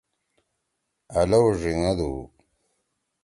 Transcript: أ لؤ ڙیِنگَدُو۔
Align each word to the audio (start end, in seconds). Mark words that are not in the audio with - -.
أ 1.17 1.21
لؤ 1.29 1.45
ڙیِنگَدُو۔ 1.61 2.11